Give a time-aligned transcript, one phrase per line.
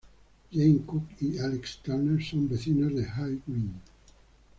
[0.49, 3.73] Jamie Cook y Alex Turner son vecinos en High Green.